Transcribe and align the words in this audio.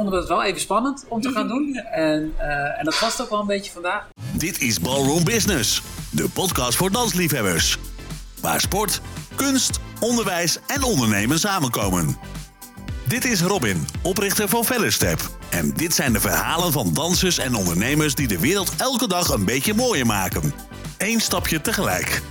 vonden 0.00 0.18
we 0.20 0.26
het 0.26 0.38
wel 0.38 0.48
even 0.48 0.60
spannend 0.60 1.04
om 1.08 1.20
te 1.20 1.30
gaan 1.30 1.48
doen. 1.48 1.74
En, 1.74 2.32
eh, 2.38 2.78
en 2.78 2.84
dat 2.84 3.00
was 3.00 3.12
het 3.12 3.22
ook 3.22 3.30
wel 3.30 3.40
een 3.40 3.46
beetje 3.46 3.72
vandaag. 3.72 4.08
Dit 4.32 4.60
is 4.60 4.80
Ballroom 4.80 5.24
Business, 5.24 5.82
de 6.10 6.28
podcast 6.28 6.76
voor 6.76 6.90
dansliefhebbers. 6.90 7.78
Waar 8.40 8.60
sport, 8.60 9.00
kunst, 9.34 9.80
onderwijs 10.00 10.58
en 10.66 10.82
ondernemen 10.82 11.38
samenkomen. 11.38 12.16
Dit 13.08 13.24
is 13.24 13.42
Robin, 13.42 13.86
oprichter 14.02 14.48
van 14.48 14.64
Fellerstep. 14.64 15.20
En 15.50 15.72
dit 15.74 15.94
zijn 15.94 16.12
de 16.12 16.20
verhalen 16.20 16.72
van 16.72 16.94
dansers 16.94 17.38
en 17.38 17.54
ondernemers 17.54 18.14
die 18.14 18.28
de 18.28 18.40
wereld 18.40 18.76
elke 18.76 19.08
dag 19.08 19.28
een 19.28 19.44
beetje 19.44 19.74
mooier 19.74 20.06
maken. 20.06 20.52
Eén 20.98 21.20
stapje 21.20 21.60
tegelijk. 21.60 22.22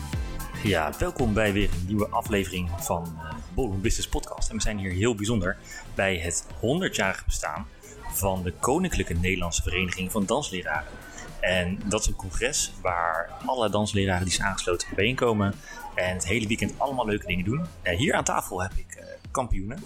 Ja, 0.64 0.92
welkom 1.00 1.34
bij 1.34 1.54
weer 1.54 1.70
een 1.72 1.86
nieuwe 1.88 2.08
aflevering 2.10 2.70
van 2.80 3.20
uh, 3.60 3.66
Ballroom 3.66 3.82
Business 3.82 4.10
Podcast. 4.10 4.50
En 4.50 4.56
we 4.56 4.62
zijn 4.62 4.78
hier 4.78 4.92
heel 4.92 5.16
bijzonder 5.16 5.58
bij 5.96 6.18
het 6.18 6.46
100-jarige 6.56 7.24
bestaan 7.26 7.68
van 8.14 8.44
de 8.44 8.54
Koninklijke 8.60 9.14
Nederlandse 9.14 9.62
Vereniging 9.62 10.12
van 10.12 10.26
Dansleraren. 10.26 10.92
En 11.40 11.80
dat 11.86 12.02
is 12.02 12.08
een 12.08 12.16
congres 12.16 12.72
waar 12.82 13.30
alle 13.46 13.70
dansleraren 13.70 14.24
die 14.24 14.34
zijn 14.34 14.48
aangesloten 14.48 14.88
bijeenkomen 14.96 15.54
en 15.96 16.14
het 16.14 16.28
hele 16.28 16.48
weekend 16.48 16.80
allemaal 16.80 17.06
leuke 17.06 17.26
dingen 17.26 17.46
doen. 17.46 17.66
Uh, 17.84 17.98
hier 17.98 18.14
aan 18.14 18.24
tafel 18.24 18.62
heb 18.62 18.72
ik 18.76 18.96
uh, 18.98 19.04
kampioenen, 19.32 19.84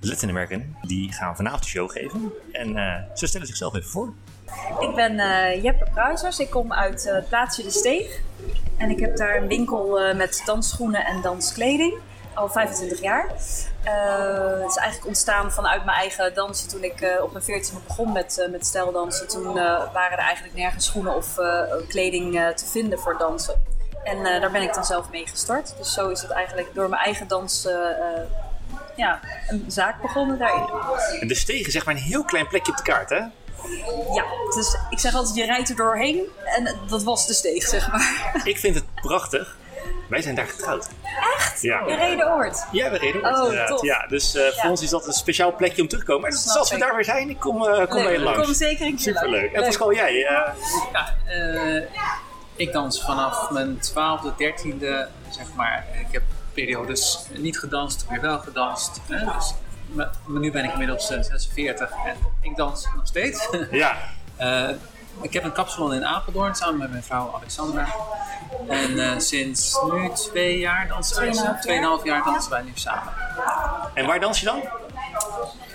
Latin 0.00 0.28
American, 0.28 0.76
die 0.82 1.12
gaan 1.12 1.36
vanavond 1.36 1.62
de 1.62 1.68
show 1.68 1.90
geven. 1.90 2.32
En 2.52 2.76
uh, 2.76 2.94
ze 3.14 3.26
stellen 3.26 3.46
zichzelf 3.46 3.74
even 3.74 3.90
voor. 3.90 4.12
Ik 4.80 4.94
ben 4.94 5.16
Jeppe 5.62 5.90
Pruisers, 5.92 6.38
ik 6.38 6.50
kom 6.50 6.72
uit 6.72 7.04
het 7.04 7.28
plaatsje 7.28 7.62
De 7.62 7.70
Steeg. 7.70 8.20
En 8.76 8.90
ik 8.90 9.00
heb 9.00 9.16
daar 9.16 9.36
een 9.42 9.48
winkel 9.48 10.14
met 10.14 10.42
dansschoenen 10.44 11.04
en 11.04 11.22
danskleding 11.22 11.94
al 12.34 12.48
25 12.48 13.00
jaar. 13.00 13.24
Uh, 13.24 14.60
het 14.60 14.70
is 14.70 14.76
eigenlijk 14.76 15.06
ontstaan 15.06 15.52
vanuit 15.52 15.84
mijn 15.84 15.98
eigen 15.98 16.34
dansen. 16.34 16.68
Toen 16.68 16.84
ik 16.84 17.00
uh, 17.00 17.22
op 17.22 17.32
mijn 17.32 17.44
14 17.44 17.78
begon 17.86 18.12
met, 18.12 18.38
uh, 18.38 18.50
met 18.50 18.66
stijldansen, 18.66 19.28
toen 19.28 19.54
waren 19.92 20.12
er 20.12 20.18
eigenlijk 20.18 20.54
nergens 20.54 20.84
schoenen 20.84 21.14
of 21.14 21.34
kleding 21.88 22.52
te 22.54 22.66
vinden 22.66 22.98
voor 22.98 23.18
dansen. 23.18 23.62
En 24.04 24.22
daar 24.40 24.50
ben 24.50 24.62
ik 24.62 24.74
dan 24.74 24.84
zelf 24.84 25.10
mee 25.10 25.26
gestart. 25.26 25.74
Dus 25.78 25.92
zo 25.92 26.08
is 26.08 26.22
het 26.22 26.30
eigenlijk 26.30 26.74
door 26.74 26.88
mijn 26.88 27.02
eigen 27.02 27.28
dans 27.28 27.68
ja, 28.96 29.20
een 29.48 29.64
zaak 29.68 30.02
begonnen 30.02 30.38
daarin. 30.38 30.68
En 31.20 31.28
de 31.28 31.34
stegen 31.34 31.72
zeg 31.72 31.84
maar 31.84 31.94
een 31.94 32.00
heel 32.00 32.24
klein 32.24 32.48
plekje 32.48 32.70
op 32.70 32.76
de 32.76 32.82
kaart, 32.82 33.10
hè? 33.10 33.22
Ja, 34.14 34.24
dus 34.54 34.76
ik 34.90 34.98
zeg 34.98 35.14
altijd, 35.14 35.36
je 35.36 35.44
rijdt 35.44 35.68
er 35.68 35.76
doorheen 35.76 36.22
en 36.44 36.76
dat 36.88 37.02
was 37.02 37.26
de 37.26 37.34
steeg, 37.34 37.66
zeg 37.66 37.90
maar. 37.90 38.40
Ik 38.44 38.58
vind 38.58 38.74
het 38.74 38.84
prachtig. 38.94 39.56
Wij 40.08 40.22
zijn 40.22 40.34
daar 40.34 40.46
getrouwd. 40.46 40.88
Echt? 41.34 41.37
Ja. 41.60 41.86
Je 41.86 41.96
reden 41.96 42.32
oort? 42.32 42.64
Ja, 42.72 42.90
we 42.90 42.98
reden 42.98 43.24
oort. 43.24 43.58
Oh, 43.58 43.66
tof. 43.66 43.82
Ja, 43.82 44.06
dus 44.08 44.34
uh, 44.34 44.42
voor 44.48 44.70
ons 44.70 44.82
is 44.82 44.90
dat 44.90 45.06
een 45.06 45.12
speciaal 45.12 45.54
plekje 45.54 45.82
om 45.82 45.88
terug 45.88 46.04
te 46.04 46.10
komen. 46.10 46.22
Maar 46.22 46.40
dus 46.40 46.56
als 46.56 46.70
we 46.70 46.78
daar 46.78 46.94
weer 46.94 47.04
zijn, 47.04 47.30
ik 47.30 47.38
kom, 47.38 47.62
uh, 47.62 47.86
kom 47.86 48.04
mee 48.04 48.18
langs. 48.18 48.44
Kom 48.44 48.54
zeker 48.54 48.86
een 48.86 48.96
keer 48.96 49.14
Superleuk. 49.14 49.52
En 49.52 49.62
Pascal, 49.62 49.94
jij? 49.94 50.14
Uh... 50.14 50.52
Ja, 50.92 51.14
ik 52.56 52.72
dans 52.72 53.04
vanaf 53.04 53.50
mijn 53.50 53.78
twaalfde, 53.78 54.32
dertiende, 54.36 55.08
zeg 55.30 55.54
maar. 55.54 55.86
Ik 56.00 56.12
heb 56.12 56.22
periodes 56.52 57.26
niet 57.36 57.58
gedanst, 57.58 58.06
weer 58.08 58.20
wel 58.20 58.38
gedanst. 58.38 59.00
Hè? 59.08 59.24
Dus, 59.24 59.54
maar, 59.86 60.10
maar, 60.26 60.40
nu 60.40 60.50
ben 60.50 60.64
ik 60.64 60.72
inmiddels 60.72 61.06
46 61.06 61.90
en 62.06 62.16
ik 62.40 62.56
dans 62.56 62.88
nog 62.96 63.06
steeds. 63.06 63.48
Ja. 63.70 63.96
Ik 65.20 65.32
heb 65.32 65.44
een 65.44 65.52
kapsalon 65.52 65.94
in 65.94 66.06
Apeldoorn 66.06 66.54
samen 66.54 66.78
met 66.78 66.90
mijn 66.90 67.02
vrouw 67.02 67.32
Alexandra. 67.34 67.88
En 68.68 68.90
uh, 68.90 69.18
sinds 69.18 69.78
nu 69.92 70.10
twee 70.14 70.58
jaar 70.58 70.88
dansen 70.88 71.20
wij, 71.20 71.56
tweeënhalf 71.60 72.04
jaar 72.04 72.24
dansen 72.24 72.50
wij 72.50 72.62
nu 72.62 72.70
samen. 72.74 73.12
En 73.94 74.06
waar 74.06 74.20
dans 74.20 74.40
je 74.40 74.46
dan? 74.46 74.62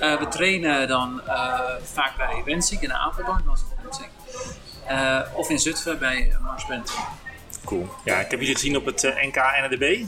Uh, 0.02 0.20
we 0.20 0.28
trainen 0.28 0.88
dan 0.88 1.22
uh, 1.28 1.60
vaak 1.84 2.18
bij 2.18 2.42
Wensink 2.46 2.82
in 2.82 2.94
Apeldoorn, 2.94 3.42
dansen 3.46 3.68
op 3.72 3.84
Wensink. 3.84 4.10
of 5.34 5.50
in 5.50 5.60
Zutphen 5.60 6.00
bij 6.00 6.34
Mars 6.42 6.66
Band. 6.66 6.94
Cool. 7.66 7.90
Ja, 8.04 8.20
ik 8.20 8.32
heb 8.32 8.40
jullie 8.40 8.56
gezien 8.56 8.78
op 8.78 8.86
het 8.86 9.02
NK 9.02 9.36
NDB. 9.70 10.06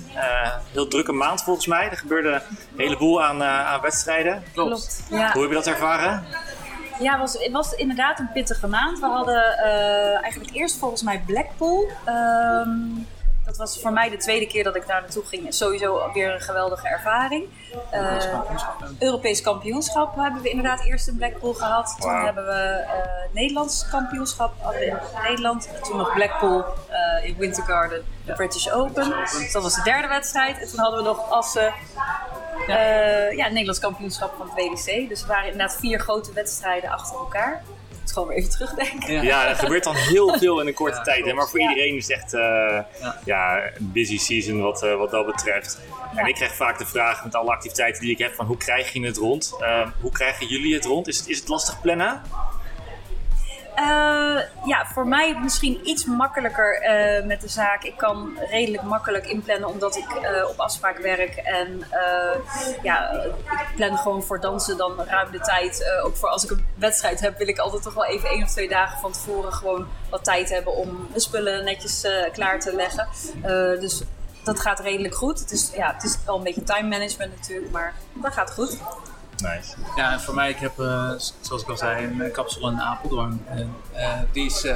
heel 0.72 0.88
drukke 0.88 1.12
maand 1.12 1.44
volgens 1.44 1.68
mij. 1.68 1.90
Er 1.90 1.98
gebeurde 1.98 2.30
een 2.30 2.80
heleboel 2.80 3.24
aan, 3.24 3.44
aan 3.44 3.82
wedstrijden. 3.82 4.44
Klopt. 4.54 5.04
Ja. 5.10 5.32
Hoe 5.32 5.42
heb 5.42 5.50
je 5.50 5.56
dat 5.56 5.68
ervaren? 5.68 6.26
Ja, 7.00 7.12
het 7.12 7.20
was, 7.20 7.44
het 7.44 7.52
was 7.52 7.74
inderdaad 7.74 8.20
een 8.20 8.32
pittige 8.32 8.68
maand. 8.68 9.00
We 9.00 9.06
hadden 9.06 9.56
uh, 9.66 10.24
eigenlijk 10.24 10.54
eerst 10.54 10.78
volgens 10.78 11.04
mij 11.04 11.24
Blackpool. 11.26 11.88
Um, 12.08 13.08
dat 13.46 13.58
was 13.58 13.82
voor 13.82 13.94
mij 13.94 14.10
de 14.10 14.18
tweede 14.18 14.48
keer 14.48 14.64
dat 14.64 14.76
ik 14.76 14.88
daar 14.88 15.02
naartoe 15.02 15.26
ging. 15.26 15.54
Sowieso 15.54 16.12
weer 16.14 16.34
een 16.34 16.42
geweldige 16.42 16.88
ervaring. 16.88 17.46
Uh, 17.94 18.18
Europees 19.00 19.42
kampioenschap 19.42 20.16
hebben 20.16 20.42
we 20.42 20.50
inderdaad 20.50 20.86
eerst 20.86 21.08
in 21.08 21.16
Blackpool 21.16 21.54
gehad. 21.54 21.96
Toen 22.00 22.12
wow. 22.12 22.24
hebben 22.24 22.46
we 22.46 22.84
uh, 22.86 23.34
Nederlands 23.34 23.90
kampioenschap 23.90 24.74
in 24.80 24.98
Nederland. 25.24 25.70
Toen 25.82 25.98
nog 25.98 26.14
Blackpool 26.14 26.66
uh, 26.92 27.26
in 27.28 27.36
Winter 27.38 27.64
Garden, 27.64 28.06
de 28.26 28.34
British 28.34 28.68
Open. 28.70 29.14
Dus 29.20 29.52
dat 29.52 29.64
was 29.64 29.76
de 29.76 29.84
derde 29.84 30.08
wedstrijd. 30.08 30.60
En 30.60 30.68
toen 30.68 30.80
hadden 30.80 31.00
we 31.00 31.06
nog 31.06 31.32
Assen. 31.32 31.74
Ja. 32.68 32.78
ja, 33.30 33.44
het 33.44 33.52
Nederlands 33.52 33.80
kampioenschap 33.80 34.34
van 34.38 34.50
het 34.50 34.56
WDC. 34.56 35.10
Dus 35.10 35.22
er 35.22 35.28
waren 35.28 35.52
inderdaad 35.52 35.78
vier 35.80 36.00
grote 36.00 36.34
wedstrijden 36.34 36.90
achter 36.90 37.18
elkaar 37.18 37.64
gewoon 38.16 38.28
weer 38.28 38.38
even 38.38 38.50
terugdenken. 38.50 39.14
Ja, 39.14 39.22
ja 39.22 39.48
er 39.48 39.56
gebeurt 39.56 39.84
dan 39.84 39.96
heel 39.96 40.38
veel 40.38 40.62
in 40.62 40.68
een 40.68 40.74
korte 40.74 40.98
ja, 40.98 41.04
tijd. 41.04 41.26
Hè? 41.26 41.34
Maar 41.34 41.48
voor 41.48 41.60
ja. 41.60 41.70
iedereen 41.70 41.96
is 41.96 42.08
het 42.08 42.18
echt 42.18 42.34
uh, 42.34 42.42
ja. 43.02 43.20
ja. 43.26 43.64
een 43.64 43.92
busy 43.94 44.18
season 44.18 44.62
wat, 44.62 44.84
uh, 44.84 44.96
wat 44.98 45.12
dat 45.12 45.26
betreft. 45.26 45.80
En 46.16 46.26
ik 46.26 46.36
krijg 46.36 46.56
vaak 46.56 46.78
de 46.78 46.86
vraag 46.86 47.24
met 47.24 47.36
alle 47.36 47.52
activiteiten 47.52 48.02
die 48.02 48.12
ik 48.12 48.18
heb 48.18 48.34
van 48.34 48.46
hoe 48.46 48.58
krijg 48.58 48.94
je 48.94 49.06
het 49.06 49.18
rond? 49.18 49.56
Uh, 49.62 49.88
hoe 50.02 50.12
krijgen 50.12 50.48
jullie 50.48 50.74
het 50.74 50.86
rond? 50.86 51.08
Is 51.08 51.18
het, 51.18 51.28
is 51.28 51.40
het 51.40 51.48
lastig 51.48 51.82
plannen? 51.82 52.22
Uh, 53.80 54.42
ja, 54.66 54.86
voor 54.94 55.08
mij 55.08 55.40
misschien 55.42 55.80
iets 55.84 56.06
makkelijker 56.06 56.82
uh, 56.82 57.26
met 57.26 57.42
de 57.42 57.48
zaak. 57.48 57.84
Ik 57.84 57.98
kan 57.98 58.38
redelijk 58.50 58.84
makkelijk 58.84 59.28
inplannen 59.28 59.70
omdat 59.70 59.96
ik 59.96 60.06
uh, 60.22 60.50
op 60.50 60.60
afspraak 60.60 60.98
werk. 60.98 61.36
En 61.36 61.84
ja, 62.84 63.12
ik 63.12 63.76
plan 63.76 63.98
gewoon 63.98 64.24
voor 64.24 64.40
dansen 64.40 64.78
dan 64.78 65.04
ruim 65.06 65.32
de 65.32 65.40
tijd. 65.40 66.00
ook 66.04 66.16
voor 66.16 66.30
als 66.30 66.44
ik 66.44 66.50
een 66.50 66.66
wedstrijd 66.76 67.20
heb, 67.20 67.38
wil 67.38 67.48
ik 67.48 67.58
altijd 67.58 67.84
toch 67.84 67.94
wel 67.94 68.06
even 68.06 68.30
één 68.30 68.44
of 68.44 68.52
twee 68.52 68.70
dagen 68.70 69.00
van 69.00 69.12
tevoren 69.12 69.54
gewoon 69.54 69.88
wat 70.10 70.24
tijd 70.24 70.50
hebben 70.50 70.76
om 70.76 71.08
de 71.14 71.20
spullen 71.20 71.64
netjes 71.64 72.08
klaar 72.34 72.60
te 72.60 72.76
leggen. 72.76 73.08
dus 73.80 74.04
dat 74.44 74.60
gaat 74.60 74.80
redelijk 74.80 75.16
goed. 75.16 75.40
Het 75.40 75.52
is, 75.52 75.72
ja, 75.76 75.94
het 75.94 76.04
is 76.04 76.18
wel 76.26 76.38
een 76.38 76.44
beetje 76.44 76.64
time 76.64 76.88
management 76.88 77.36
natuurlijk, 77.36 77.72
maar 77.72 77.94
dat 78.14 78.34
gaat 78.34 78.54
goed. 78.54 78.78
Nice. 79.38 79.76
Ja, 79.96 80.12
en 80.12 80.22
voor 80.22 80.34
mij, 80.34 80.50
ik 80.50 80.58
heb, 80.58 80.80
uh, 80.80 81.12
zoals 81.42 81.62
ik 81.62 81.70
al 81.70 81.78
zei, 81.78 82.06
een 82.06 82.32
kapsel 82.32 82.70
in 82.70 82.82
Apeldoorn. 82.82 83.46
En, 83.50 83.76
uh, 83.96 84.20
die 84.32 84.46
is 84.46 84.66
uh, 84.66 84.76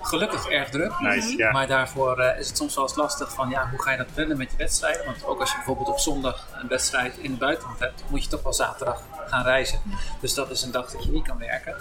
gelukkig 0.00 0.48
erg 0.48 0.68
druk. 0.68 1.00
Nice, 1.00 1.36
ja. 1.36 1.50
Maar 1.50 1.66
daarvoor 1.66 2.20
is 2.38 2.48
het 2.48 2.56
soms 2.56 2.74
wel 2.74 2.84
eens 2.84 2.96
lastig 2.96 3.32
van, 3.32 3.48
ja, 3.48 3.68
hoe 3.70 3.82
ga 3.82 3.90
je 3.90 3.96
dat 3.96 4.14
plannen 4.14 4.36
met 4.36 4.50
je 4.50 4.56
wedstrijden? 4.56 5.04
Want 5.04 5.24
ook 5.24 5.40
als 5.40 5.50
je 5.50 5.56
bijvoorbeeld 5.56 5.88
op 5.88 5.98
zondag 5.98 6.46
een 6.62 6.68
wedstrijd 6.68 7.16
in 7.16 7.30
het 7.30 7.38
buitenland 7.38 7.78
hebt, 7.78 8.04
moet 8.08 8.24
je 8.24 8.30
toch 8.30 8.42
wel 8.42 8.52
zaterdag 8.52 9.02
gaan 9.26 9.42
reizen. 9.42 9.80
Dus 10.20 10.34
dat 10.34 10.50
is 10.50 10.62
een 10.62 10.70
dag 10.70 10.90
dat 10.90 11.04
je 11.04 11.10
niet 11.10 11.26
kan 11.26 11.38
werken. 11.38 11.74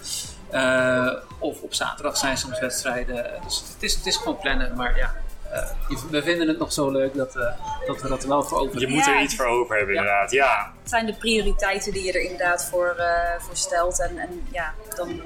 of 1.40 1.62
op 1.62 1.74
zaterdag 1.74 2.18
zijn 2.18 2.38
soms 2.38 2.60
wedstrijden. 2.60 3.26
Dus 3.44 3.64
het 3.74 3.84
is, 3.84 3.96
het 3.96 4.06
is 4.06 4.18
gewoon 4.18 4.38
plannen, 4.38 4.76
maar 4.76 4.98
ja, 4.98 5.14
we 6.10 6.24
vinden 6.24 6.48
het 6.48 6.58
nog 6.58 6.74
zo 6.74 6.92
leuk 6.92 7.16
dat, 7.16 7.36
uh, 7.36 7.44
dat 7.86 8.02
we 8.02 8.10
dat 8.10 8.24
er 8.24 8.30
wel 8.30 8.44
voor 8.44 8.58
over 8.58 8.72
hebben. 8.72 8.90
Je 8.90 8.96
moet 8.96 9.08
er 9.08 9.22
iets 9.22 9.36
voor 9.36 9.46
over 9.46 9.78
hebben, 9.78 9.96
ja. 9.96 10.02
inderdaad. 10.02 10.32
Ja. 10.32 10.72
Het 10.82 10.90
zijn 10.90 11.06
de 11.06 11.14
prioriteiten 11.14 11.94
die 11.94 12.04
je 12.04 12.12
er 12.12 12.22
inderdaad 12.22 12.66
voor, 12.66 12.96
uh, 12.98 13.06
voor 13.40 13.56
stelt. 13.56 14.02
En, 14.02 14.18
en 14.18 14.48
ja, 14.52 14.74
dan, 14.96 15.22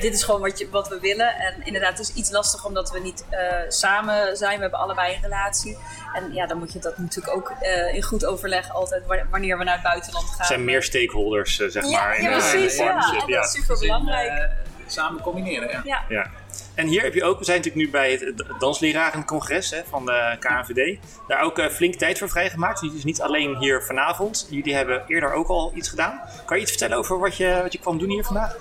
dit 0.00 0.14
is 0.14 0.22
gewoon 0.22 0.40
wat, 0.40 0.58
je, 0.58 0.70
wat 0.70 0.88
we 0.88 1.00
willen. 1.00 1.34
En 1.34 1.54
inderdaad, 1.64 1.98
het 1.98 2.08
is 2.08 2.14
iets 2.14 2.30
lastig 2.30 2.64
omdat 2.64 2.90
we 2.90 2.98
niet 2.98 3.24
samen 3.68 4.36
zijn. 4.36 4.54
We 4.54 4.62
hebben 4.62 4.80
allebei 4.80 5.14
een 5.14 5.22
relatie. 5.22 5.78
En 6.14 6.32
ja, 6.32 6.46
dan 6.46 6.58
moet 6.58 6.72
je 6.72 6.78
dat 6.78 6.98
natuurlijk 6.98 7.36
ook 7.36 7.52
in 7.92 8.02
goed 8.02 8.24
overleg 8.24 8.70
altijd 8.72 9.02
wanneer 9.30 9.58
we 9.58 9.64
naar 9.64 9.74
het 9.74 9.82
buitenland 9.82 10.26
gaan. 10.26 10.38
Er 10.38 10.44
zijn 10.44 10.64
meer 10.64 10.82
stakeholders, 10.82 11.56
zeg 11.56 11.72
ja, 11.72 11.90
maar. 11.90 12.22
Ja, 12.22 12.28
in, 12.30 12.38
precies. 12.38 12.76
Ja. 12.76 12.84
ja. 13.26 13.36
dat 13.36 13.44
is 13.44 13.52
super 13.52 13.78
belangrijk. 13.78 14.50
samen 14.86 15.22
combineren, 15.22 15.82
ja. 15.84 16.04
ja. 16.08 16.30
En 16.76 16.86
hier 16.86 17.02
heb 17.02 17.14
je 17.14 17.24
ook, 17.24 17.38
we 17.38 17.44
zijn 17.44 17.56
natuurlijk 17.56 17.86
nu 17.86 17.90
bij 17.92 18.12
het 18.12 18.42
danslerarencongres 18.58 19.70
hè, 19.70 19.80
van 19.88 20.06
de 20.06 20.36
KNVD. 20.40 20.98
Daar 21.28 21.40
ook 21.40 21.58
uh, 21.58 21.68
flink 21.68 21.94
tijd 21.94 22.18
voor 22.18 22.28
vrijgemaakt. 22.28 22.80
Dus 22.80 23.04
niet 23.04 23.20
alleen 23.22 23.56
hier 23.56 23.82
vanavond. 23.82 24.46
Jullie 24.50 24.74
hebben 24.74 25.04
eerder 25.06 25.32
ook 25.32 25.48
al 25.48 25.72
iets 25.74 25.88
gedaan. 25.88 26.20
Kan 26.44 26.56
je 26.56 26.62
iets 26.62 26.70
vertellen 26.70 26.98
over 26.98 27.18
wat 27.18 27.36
je, 27.36 27.58
wat 27.62 27.72
je 27.72 27.78
kwam 27.78 27.98
doen 27.98 28.10
hier 28.10 28.24
vandaag? 28.24 28.56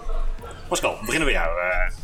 Pascal, 0.67 0.91
we 0.99 1.05
beginnen 1.05 1.27
bij 1.27 1.33
jou. 1.33 1.57
Uh, 1.57 1.97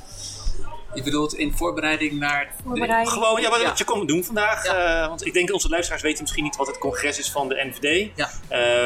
je 0.94 1.04
bedoelt 1.04 1.34
in 1.34 1.54
voorbereiding 1.54 2.20
naar... 2.20 2.52
Voorbereiding. 2.64 3.10
De... 3.10 3.22
Gewoon, 3.22 3.42
ja, 3.42 3.50
wat, 3.50 3.78
je 3.78 3.84
komt 3.84 4.08
doen 4.08 4.24
vandaag. 4.24 4.66
Ja. 4.66 5.02
Uh, 5.02 5.08
want 5.08 5.26
ik 5.26 5.34
denk 5.34 5.54
onze 5.54 5.70
luisteraars 5.70 6.02
weten 6.02 6.22
misschien 6.22 6.44
niet 6.44 6.56
wat 6.56 6.68
het 6.68 6.78
congres 6.78 7.20
is 7.20 7.32
van 7.32 7.50
de 7.50 7.72
NVD. 7.72 8.12
Ja. 8.16 8.30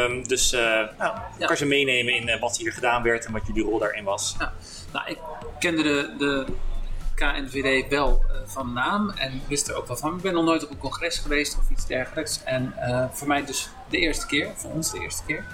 Um, 0.03 0.27
dus 0.27 0.53
uh, 0.53 0.59
nou, 0.59 1.19
ja. 1.39 1.45
kan 1.45 1.55
je 1.59 1.65
meenemen 1.65 2.13
in 2.13 2.27
uh, 2.27 2.39
wat 2.39 2.57
hier 2.57 2.71
gedaan 2.71 3.03
werd 3.03 3.25
en 3.25 3.31
wat 3.31 3.41
jullie 3.47 3.63
rol 3.63 3.79
daarin 3.79 4.03
was. 4.03 4.35
Ja. 4.39 4.53
Nou, 4.93 5.09
ik 5.09 5.17
kende 5.59 5.83
de, 5.83 6.15
de 6.17 6.45
KNVD 7.15 7.89
wel 7.89 8.23
uh, 8.27 8.37
van 8.45 8.73
naam 8.73 9.09
en 9.09 9.41
wist 9.47 9.67
er 9.67 9.75
ook 9.75 9.87
wel 9.87 9.97
van. 9.97 10.15
Ik 10.15 10.21
ben 10.21 10.33
nog 10.33 10.45
nooit 10.45 10.63
op 10.63 10.69
een 10.69 10.77
congres 10.77 11.17
geweest 11.17 11.57
of 11.57 11.69
iets 11.69 11.85
dergelijks. 11.85 12.43
En 12.43 12.73
uh, 12.79 13.05
voor 13.11 13.27
mij 13.27 13.45
dus 13.45 13.69
de 13.89 13.97
eerste 13.97 14.25
keer, 14.25 14.51
voor 14.55 14.71
ons 14.71 14.91
de 14.91 14.99
eerste 14.99 15.23
keer. 15.25 15.45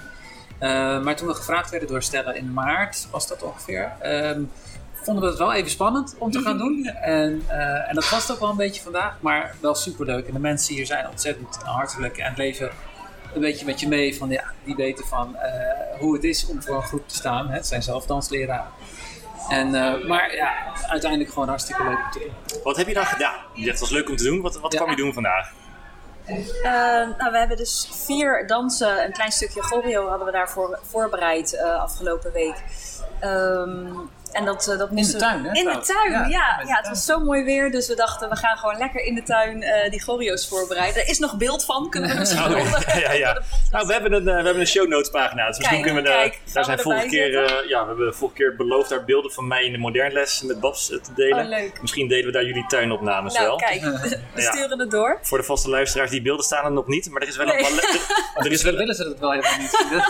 Eh, 0.62 1.02
maar 1.02 1.16
toen 1.16 1.26
we 1.26 1.34
gevraagd 1.34 1.70
werden 1.70 1.88
door 1.88 2.02
Stella 2.02 2.32
in 2.32 2.52
maart, 2.52 3.08
was 3.10 3.28
dat 3.28 3.42
ongeveer, 3.42 3.92
ehm, 4.00 4.42
vonden 4.92 5.22
we 5.22 5.28
het 5.28 5.38
wel 5.38 5.52
even 5.52 5.70
spannend 5.70 6.14
om 6.18 6.30
te 6.30 6.40
gaan 6.40 6.58
doen. 6.58 6.86
En, 7.02 7.42
eh, 7.46 7.88
en 7.88 7.94
dat 7.94 8.10
was 8.10 8.22
het 8.22 8.32
ook 8.32 8.40
wel 8.40 8.50
een 8.50 8.56
beetje 8.56 8.82
vandaag, 8.82 9.16
maar 9.20 9.54
wel 9.60 9.74
superleuk. 9.74 10.26
En 10.26 10.32
de 10.32 10.38
mensen 10.38 10.74
hier 10.74 10.86
zijn 10.86 11.08
ontzettend 11.08 11.56
hartelijk 11.56 12.18
en 12.18 12.34
leven 12.36 12.70
een 13.34 13.40
beetje 13.40 13.64
met 13.64 13.80
je 13.80 13.88
mee 13.88 14.16
van 14.16 14.30
ja, 14.30 14.44
die 14.64 14.74
weten 14.74 15.06
van 15.06 15.36
eh, 15.36 15.98
hoe 15.98 16.14
het 16.14 16.24
is 16.24 16.46
om 16.46 16.62
voor 16.62 16.76
een 16.76 16.82
groep 16.82 17.08
te 17.08 17.14
staan. 17.14 17.48
Hè. 17.48 17.54
Het 17.54 17.66
zijn 17.66 17.82
zelf 17.82 18.06
dansleraren. 18.06 18.72
En, 19.48 19.74
eh, 19.74 20.04
maar 20.08 20.34
ja, 20.34 20.52
uiteindelijk 20.88 21.32
gewoon 21.32 21.48
hartstikke 21.48 21.82
leuk 21.84 21.98
om 22.04 22.10
te 22.10 22.18
doen. 22.18 22.60
Wat 22.64 22.76
heb 22.76 22.86
je 22.86 22.94
dan 22.94 23.06
gedaan? 23.06 23.34
Je 23.54 23.70
het 23.70 23.80
was 23.80 23.90
leuk 23.90 24.08
om 24.08 24.16
te 24.16 24.24
doen. 24.24 24.40
Wat, 24.40 24.60
wat 24.60 24.72
Ja. 24.72 24.78
kwam 24.78 24.90
je 24.90 24.96
doen 24.96 25.12
vandaag? 25.12 25.50
Eh, 26.26 26.62
nou, 27.18 27.30
we 27.30 27.38
hebben 27.38 27.56
dus 27.56 27.88
vier 28.06 28.46
dansen, 28.46 29.04
een 29.04 29.12
klein 29.12 29.32
stukje 29.32 29.62
choreo 29.62 30.08
hadden 30.08 30.26
we 30.26 30.32
daarvoor 30.32 30.78
voorbereid 30.90 31.54
eh, 31.56 31.80
afgelopen 31.82 32.32
week. 32.32 32.62
Ehm, 33.20 33.86
en 34.32 34.44
dat, 34.44 34.68
eh, 34.68 34.78
dat 34.78 34.90
moesten 34.90 35.14
we- 35.14 35.24
tuin, 35.24 35.44
hè, 35.44 35.52
In 35.52 35.64
de 35.64 35.78
tuin, 35.78 36.10
Ja, 36.12 36.26
ja. 36.26 36.60
in 36.60 36.66
de 36.66 36.72
het 36.72 36.82
tuin. 36.82 36.88
was 36.94 37.04
zo 37.04 37.20
mooi 37.20 37.44
weer, 37.44 37.70
dus 37.70 37.88
we 37.88 37.94
dachten 37.94 38.28
we 38.28 38.36
gaan 38.36 38.56
gewoon 38.58 38.76
lekker 38.78 39.00
in 39.04 39.14
de 39.14 39.22
tuin 39.22 39.62
eh, 39.62 39.90
die 39.90 40.02
choreo's 40.02 40.48
voorbereiden. 40.48 41.02
Er 41.02 41.08
is 41.08 41.18
nog 41.18 41.36
beeld 41.36 41.64
van, 41.64 41.90
kunnen 41.90 42.10
we 42.10 42.18
misschien 42.18 42.54
Oh, 42.56 42.80
ja, 43.00 43.12
ja. 43.12 43.42
Nou, 43.72 43.86
we 43.86 43.92
hebben 43.92 44.12
een, 44.12 44.28
eh, 44.28 44.34
we 44.36 44.42
hebben 44.42 44.60
een 44.60 44.66
show 44.66 44.88
notes 44.88 45.10
pagina. 45.10 45.46
Dus 45.48 45.58
misschien 45.58 45.82
Kijk, 45.82 45.94
kunnen 45.94 46.02
we 46.02 46.08
de, 46.08 46.14
kijk, 46.16 46.32
daar 46.52 46.62
we 46.62 46.64
zijn 46.64 46.78
vorige 46.78 47.02
erbij 47.02 47.18
keer, 47.18 47.44
eh, 47.44 47.68
ja, 47.68 47.80
we 47.82 47.86
hebben 47.86 48.14
vorige 48.14 48.36
keer 48.36 48.56
beloofd 48.56 48.88
daar 48.88 49.04
beelden 49.04 49.30
van 49.32 49.46
mij 49.46 49.64
in 49.64 49.72
de 49.72 49.78
moderne 49.78 50.12
les 50.12 50.42
met 50.42 50.60
Babs 50.60 50.86
te 50.86 51.00
delen. 51.14 51.38
Oh, 51.44 51.48
leuk. 51.48 51.80
Misschien 51.80 52.08
delen 52.08 52.26
we 52.26 52.32
daar 52.32 52.44
jullie 52.44 52.66
tuinopnames 52.66 53.34
Nou, 53.34 53.46
wel. 53.46 53.56
kijk, 53.56 53.80
we 54.34 54.40
Ja. 54.42 54.52
sturen 54.52 54.78
het 54.78 54.90
door. 54.90 55.18
Voor 55.22 55.38
de 55.38 55.44
vaste 55.44 55.68
luisteraars, 55.70 56.10
die 56.10 56.22
beelden 56.22 56.44
staan 56.44 56.64
er 56.64 56.72
nog 56.72 56.86
niet, 56.86 57.10
maar 57.10 57.22
er 57.22 57.28
is 57.28 57.36
wel 57.36 57.46
Nee. 57.46 57.56
een 57.56 57.62
ballet. 57.62 58.06
Er 58.34 58.52
is 58.52 58.62
wel, 58.62 58.72
we 58.72 58.78
willen 58.78 58.94
ze 58.94 59.04
dat 59.04 59.18
wel 59.18 59.30
helemaal 59.30 59.58
niet 59.58 59.76
vinden. 59.76 60.04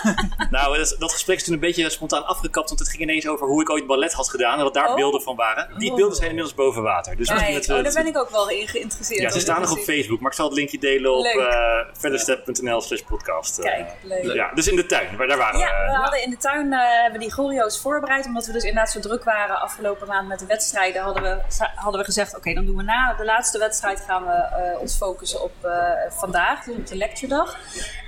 nou, 0.50 0.78
dat, 0.78 0.96
dat 0.98 1.12
gesprek 1.12 1.36
is 1.36 1.44
toen 1.44 1.54
een 1.54 1.60
beetje 1.60 1.90
spontaan 1.90 2.26
afgekapt, 2.26 2.68
want 2.68 2.80
het 2.80 2.88
ging 2.88 3.02
ineens 3.02 3.26
over 3.26 3.46
hoe 3.46 3.60
ik 3.60 3.70
ooit 3.70 3.86
ballet 3.86 4.11
had 4.12 4.30
gedaan 4.30 4.58
en 4.58 4.64
wat 4.64 4.74
daar 4.74 4.88
Oh. 4.88 4.94
beelden 4.94 5.22
van 5.22 5.36
waren. 5.36 5.68
Die 5.78 5.90
Oh. 5.90 5.96
beelden 5.96 6.16
zijn 6.16 6.28
inmiddels 6.28 6.54
boven 6.56 6.82
water. 6.82 7.16
Dus 7.16 7.28
dat 7.28 7.36
oh, 7.38 7.82
daar 7.82 7.92
ben 7.92 8.06
ik 8.06 8.18
ook 8.18 8.30
wel 8.30 8.50
in 8.50 8.68
geïnteresseerd. 8.68 9.20
ja, 9.20 9.30
ze 9.30 9.40
staan 9.40 9.60
nog 9.60 9.70
op. 9.72 9.78
Facebook, 9.78 10.20
maar 10.20 10.30
ik 10.30 10.36
zal 10.36 10.46
het 10.46 10.54
linkje 10.56 10.78
delen 10.78 11.12
op 11.12 11.24
uh, 11.24 11.44
verderstep.nl 11.92 12.80
slash 12.80 13.00
podcast. 13.00 13.58
eh. 13.58 13.64
Kijk, 13.64 13.90
leuk. 14.02 14.34
ja, 14.34 14.50
dus 14.54 14.68
in 14.68 14.76
de 14.76 14.86
tuin, 14.86 15.16
waar 15.16 15.26
daar 15.26 15.38
waren 15.38 15.58
Ja, 15.58 15.80
we. 15.84 15.90
we 15.90 15.96
hadden 15.96 16.22
in 16.22 16.30
de 16.30 16.36
tuin 16.36 16.72
eh, 16.72 16.78
hebben 17.02 17.20
die 17.20 17.30
choreo's 17.32 17.80
voorbereid. 17.80 18.26
Omdat 18.26 18.46
we 18.46 18.52
dus 18.52 18.62
inderdaad 18.64 18.90
zo 18.92 19.00
druk 19.00 19.24
waren 19.24 19.60
afgelopen 19.60 20.06
maand 20.08 20.28
met 20.28 20.38
de 20.38 20.46
wedstrijden. 20.46 21.02
Hadden 21.02 21.22
we, 21.22 21.38
hadden 21.74 22.00
we 22.00 22.06
gezegd, 22.06 22.36
oké, 22.36 22.54
dan 22.54 22.66
doen 22.66 22.76
we 22.76 22.82
na 22.82 23.14
de 23.18 23.24
laatste 23.24 23.58
wedstrijd 23.58 24.00
gaan 24.06 24.24
we 24.24 24.32
eh, 24.32 24.80
ons 24.80 24.96
focussen 24.96 25.42
op 25.42 25.52
eh, 25.62 25.70
vandaag. 26.08 26.64
Dus 26.64 26.76
op 26.76 26.86
de 26.86 26.96
lecturedag. 26.96 27.56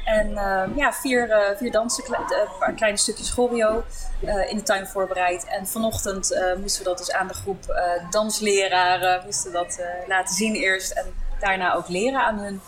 En 0.05 0.37
eh, 0.37 0.63
ja, 0.77 0.93
vier, 0.93 1.31
eh, 1.31 1.57
vier 1.57 1.71
dansen, 1.73 2.05
eh, 2.05 2.19
een 2.29 2.59
paar 2.59 2.73
kleine 2.73 2.99
stukjes 2.99 3.31
choreo 3.31 3.85
eh, 4.27 4.51
in 4.51 4.57
de 4.57 4.63
tuin 4.63 4.87
voorbereid. 4.87 5.47
En 5.47 5.67
vanochtend 5.67 6.33
eh, 6.33 6.55
moesten 6.57 6.83
we 6.83 6.89
dat 6.89 6.99
dus 6.99 7.13
aan 7.13 7.29
de 7.29 7.35
groep 7.35 7.69
eh, 7.69 8.11
dansleraren 8.11 9.23
moesten 9.25 9.53
dat, 9.53 9.81
laten 10.07 10.35
zien 10.35 10.55
eerst. 10.55 10.91
En 10.91 11.15
daarna 11.41 11.75
ook 11.75 11.89
leren 11.89 12.21
aan 12.21 12.39
hun. 12.39 12.61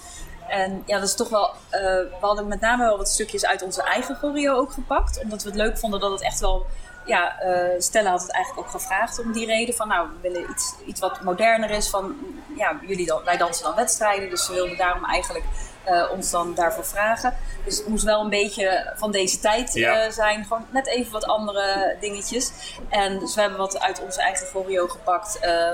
En 0.48 0.82
ja, 0.86 0.98
dat 0.98 1.08
is 1.08 1.14
toch 1.14 1.28
wel. 1.28 1.54
we 1.70 2.16
hadden 2.20 2.48
met 2.48 2.60
name 2.60 2.84
wel 2.84 2.96
wat 2.96 3.08
stukjes 3.08 3.46
uit 3.46 3.62
onze 3.62 3.82
eigen 3.82 4.16
choreo 4.16 4.54
ook 4.54 4.72
gepakt. 4.72 5.22
Omdat 5.22 5.42
we 5.42 5.48
het 5.48 5.58
leuk 5.58 5.78
vonden 5.78 6.00
dat 6.00 6.10
het 6.10 6.22
echt 6.22 6.40
wel. 6.40 6.66
Ja, 7.04 7.36
Stella 7.78 8.10
had 8.10 8.22
het 8.22 8.32
eigenlijk 8.32 8.66
ook 8.66 8.72
gevraagd 8.72 9.18
om 9.18 9.32
die 9.32 9.46
reden 9.46 9.74
van, 9.74 9.88
nou, 9.88 10.08
we 10.08 10.28
willen 10.28 10.50
iets, 10.50 10.74
iets 10.86 11.00
wat 11.00 11.20
moderner 11.20 11.70
is. 11.70 11.88
Van, 11.88 12.16
ja, 12.56 12.78
jullie 12.86 13.06
dan, 13.06 13.24
wij 13.24 13.36
dansen 13.36 13.64
dan 13.64 13.74
wedstrijden, 13.74 14.30
dus 14.30 14.44
ze 14.44 14.52
wilden 14.52 14.76
daarom 14.76 15.04
eigenlijk 15.04 15.44
eh, 15.86 16.10
ons 16.10 16.30
dan 16.30 16.54
daarvoor 16.54 16.84
vragen. 16.84 17.36
Dus 17.64 17.78
het 17.78 17.88
moest 17.88 18.04
wel 18.04 18.20
een 18.20 18.30
beetje 18.30 18.92
van 18.96 19.10
deze 19.10 19.38
tijd 19.40 19.76
eh, 19.76 20.10
zijn, 20.10 20.44
gewoon 20.44 20.66
net 20.70 20.86
even 20.86 21.12
wat 21.12 21.24
andere 21.24 21.96
dingetjes. 22.00 22.50
En 22.88 23.18
dus 23.18 23.34
we 23.34 23.40
hebben 23.40 23.58
wat 23.58 23.80
uit 23.80 24.02
onze 24.02 24.20
eigen 24.20 24.46
choreo 24.46 24.86
gepakt. 24.88 25.38
eh, 25.38 25.70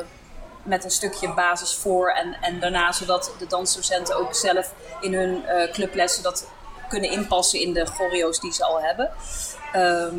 met 0.62 0.84
een 0.84 0.90
stukje 0.90 1.34
basis 1.34 1.74
voor 1.74 2.10
en, 2.10 2.36
en 2.40 2.60
daarna 2.60 2.92
zodat 2.92 3.34
de 3.38 3.46
dansdocenten 3.46 4.16
ook 4.16 4.34
zelf 4.34 4.74
in 5.00 5.14
hun 5.14 5.44
clublessen 5.72 6.22
dat 6.22 6.48
kunnen 6.88 7.10
inpassen 7.10 7.60
in 7.60 7.72
de 7.72 7.86
choreo's 7.86 8.40
die 8.40 8.52
ze 8.52 8.64
al 8.64 8.82
hebben. 8.82 9.10
Ehm, 9.72 10.14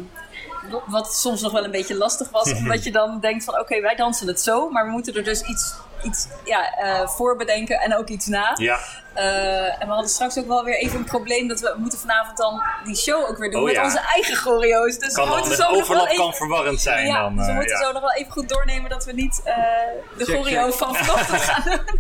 wat 0.88 1.14
soms 1.14 1.42
nog 1.42 1.52
wel 1.52 1.64
een 1.64 1.72
beetje 1.72 1.96
lastig 1.96 2.30
was, 2.30 2.54
omdat 2.62 2.84
je 2.84 2.92
dan 2.92 3.20
denkt 3.20 3.44
van 3.44 3.60
oké, 3.60 3.82
wij 3.82 3.96
dansen 3.96 4.28
het 4.28 4.42
zo, 4.42 4.70
maar 4.70 4.86
we 4.86 4.92
moeten 4.92 5.14
er 5.16 5.24
dus 5.24 5.42
iets, 5.42 5.76
iets 6.04 6.28
ja, 6.44 6.74
eh, 6.78 7.08
voor 7.08 7.36
bedenken 7.38 7.80
en 7.80 7.98
ook 7.98 8.08
iets 8.08 8.28
na. 8.28 8.52
Ja, 8.56 8.80
Eh, 9.14 9.64
en 9.82 9.88
we 9.88 9.94
hadden 9.94 10.10
straks 10.10 10.38
ook 10.38 10.48
wel 10.48 10.64
weer 10.64 10.78
even 10.78 10.98
een 10.98 11.04
probleem 11.06 11.48
dat 11.48 11.60
we 11.60 11.74
moeten 11.78 12.00
vanavond 12.00 12.38
dan 12.38 12.62
die 12.84 12.96
show 12.96 13.30
ook 13.30 13.38
weer 13.38 13.52
doen 13.52 13.60
Oh, 13.60 13.66
met 13.66 13.76
ja. 13.76 13.84
onze 13.84 14.00
eigen 14.00 14.36
choreo's. 14.36 14.98
Dus 15.00 15.14
kan 15.14 15.30
we 15.30 15.36
moeten 15.36 15.56
zo 15.56 15.62
nog 15.64 15.72
wel 15.72 15.80
overlap 15.82 16.06
even... 16.08 16.18
kan 16.24 16.34
verwarrend 16.34 16.82
zijn. 16.82 17.06
Ja, 17.06 17.22
dan, 17.22 17.36
dus 17.36 17.46
we 17.46 17.52
eh, 17.52 17.58
moeten 17.58 17.78
ja. 17.78 17.84
zo 17.84 17.92
nog 17.92 18.02
wel 18.02 18.14
even 18.14 18.32
goed 18.32 18.50
doornemen 18.50 18.90
dat 18.90 19.06
we 19.06 19.12
niet 19.14 19.42
de 19.44 20.26
Check, 20.26 20.36
choreo 20.36 20.66
check. 20.66 20.74
van 20.74 20.96
vanochtend 20.96 21.42
gaan 21.42 21.64
doen. 21.72 22.00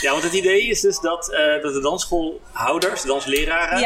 Ja, 0.00 0.10
want 0.10 0.22
het 0.22 0.32
idee 0.32 0.66
is 0.66 0.80
dus 0.80 1.00
dat, 1.00 1.26
dat 1.62 1.72
de 1.72 1.80
dansschoolhouders, 1.82 3.00
de 3.02 3.08
dansleraren, 3.08 3.78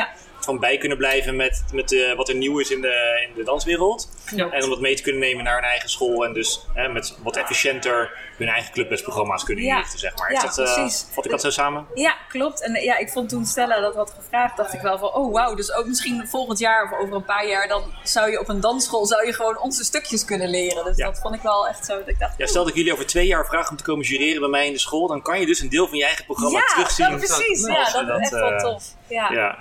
Ja. 0.44 0.50
van 0.52 0.58
bij 0.58 0.78
kunnen 0.78 0.98
blijven 0.98 1.36
met, 1.36 1.64
met 1.72 2.12
wat 2.16 2.28
er 2.28 2.34
nieuw 2.34 2.58
is 2.58 2.70
in 2.70 2.80
de, 2.80 3.26
in 3.28 3.34
de 3.36 3.44
danswereld. 3.44 4.08
Ja. 4.34 4.50
En 4.50 4.62
om 4.64 4.70
dat 4.70 4.80
mee 4.80 4.94
te 4.94 5.02
kunnen 5.02 5.20
nemen 5.20 5.44
naar 5.44 5.54
hun 5.54 5.64
eigen 5.64 5.88
school 5.88 6.24
en 6.24 6.32
dus 6.32 6.60
hè, 6.74 6.88
met 6.88 7.16
wat 7.22 7.36
efficiënter 7.36 8.10
hun 8.36 8.48
eigen 8.48 8.72
clublesprogramma's 8.72 9.44
kunnen 9.44 9.64
Ja. 9.64 9.70
inrichten, 9.74 9.98
zeg 9.98 10.18
maar. 10.18 10.32
Ja, 10.32 10.44
is 10.44 10.54
dat, 10.54 10.68
eh, 10.68 10.74
precies. 10.74 11.06
vat 11.10 11.24
ik 11.24 11.30
dat 11.30 11.40
zo 11.40 11.50
samen? 11.50 11.86
Ja, 11.94 12.14
klopt. 12.28 12.62
En 12.62 12.82
ja, 12.82 12.96
ik 12.98 13.08
vond 13.08 13.28
toen 13.28 13.44
Stella 13.46 13.80
dat 13.80 13.94
had 13.94 14.14
gevraagd, 14.18 14.56
dacht 14.56 14.72
ik 14.72 14.80
wel 14.80 14.98
van, 14.98 15.12
oh 15.12 15.32
wauw, 15.32 15.54
dus 15.54 15.72
ook 15.72 15.86
misschien 15.86 16.26
volgend 16.28 16.58
jaar 16.58 16.84
of 16.92 16.98
over 16.98 17.14
een 17.14 17.24
paar 17.24 17.46
jaar, 17.46 17.68
dan 17.68 17.82
zou 18.02 18.30
je 18.30 18.40
op 18.40 18.48
een 18.48 18.60
dansschool 18.60 19.06
zou 19.06 19.26
je 19.26 19.32
gewoon 19.32 19.58
onze 19.58 19.84
stukjes 19.84 20.24
kunnen 20.24 20.48
leren. 20.48 20.84
Dus 20.84 20.96
Ja. 20.96 21.06
dat 21.06 21.18
vond 21.20 21.34
ik 21.34 21.40
wel 21.42 21.68
echt 21.68 21.84
zo. 21.86 21.98
Dat 21.98 22.08
ik 22.08 22.18
dacht, 22.18 22.34
Ja, 22.38 22.46
stel 22.46 22.60
dat 22.62 22.70
ik 22.70 22.76
jullie 22.76 22.92
over 22.92 23.06
twee 23.06 23.26
jaar 23.26 23.46
vraag 23.46 23.70
om 23.70 23.76
te 23.76 23.84
komen 23.84 24.04
jureren 24.06 24.40
bij 24.40 24.48
mij 24.50 24.66
in 24.66 24.72
de 24.72 24.78
school, 24.78 25.06
dan 25.06 25.22
kan 25.22 25.40
je 25.40 25.46
dus 25.46 25.60
een 25.60 25.68
deel 25.68 25.88
van 25.88 25.98
je 25.98 26.04
eigen 26.04 26.24
programma 26.24 26.58
ja, 26.58 26.64
terugzien. 26.66 27.10
dat 27.10 27.18
precies. 27.18 27.66
Ja, 27.66 28.02
dat 28.02 28.20
is 28.20 28.22
echt 28.22 28.30
wel 28.30 28.50
eh, 28.52 28.58
tof. 28.62 28.84
Ja, 29.08 29.58